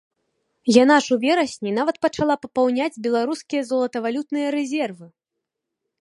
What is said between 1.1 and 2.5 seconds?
у верасні нават пачала